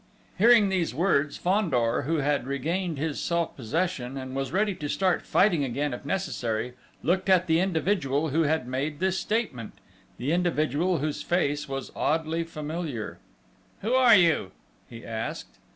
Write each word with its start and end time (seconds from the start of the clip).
Hearing 0.39 0.69
these 0.69 0.95
words, 0.95 1.37
Fandor, 1.37 2.05
who 2.07 2.15
had 2.15 2.47
regained 2.47 2.97
his 2.97 3.19
self 3.19 3.55
possession, 3.55 4.17
and 4.17 4.35
was 4.35 4.51
ready 4.51 4.73
to 4.73 4.89
start 4.89 5.21
fighting 5.21 5.63
again 5.63 5.93
if 5.93 6.03
necessary, 6.05 6.73
looked 7.03 7.29
at 7.29 7.45
the 7.45 7.59
individual 7.59 8.29
who 8.29 8.41
had 8.41 8.67
made 8.67 8.97
this 8.99 9.19
statement 9.19 9.73
the 10.17 10.31
individual 10.33 10.97
whose 10.97 11.21
face 11.21 11.69
was 11.69 11.91
oddly 11.95 12.43
familiar. 12.43 13.19
"Who 13.81 13.93
are 13.93 14.15
you?" 14.15 14.53
he 14.89 15.05
asked. 15.05 15.59